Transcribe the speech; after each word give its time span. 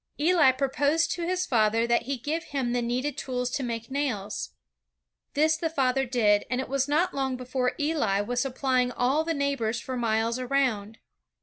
Eh 0.17 0.51
proposed 0.53 1.11
to 1.11 1.27
his 1.27 1.45
father 1.45 1.85
that 1.85 2.01
he 2.07 2.17
give 2.17 2.45
him 2.45 2.73
the 2.73 2.81
needed 2.81 3.19
tools 3.19 3.51
to 3.51 3.61
make 3.61 3.91
nails. 3.91 4.55
This 5.35 5.55
the 5.57 5.69
father 5.69 6.05
did, 6.05 6.43
and 6.49 6.59
it 6.59 6.67
was 6.67 6.87
not 6.87 7.13
long 7.13 7.35
before 7.37 7.75
Eli 7.79 8.19
was 8.21 8.41
supplying 8.41 8.91
all 8.91 9.23
the 9.23 9.35
neighbors 9.35 9.79
for 9.79 9.95
miles 9.95 10.39
around. 10.39 10.97